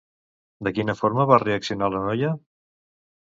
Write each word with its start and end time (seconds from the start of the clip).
De 0.67 0.71
quina 0.77 0.95
forma 1.01 1.27
va 1.31 1.37
reaccionar 1.43 1.89
la 1.97 2.01
noia? 2.07 2.31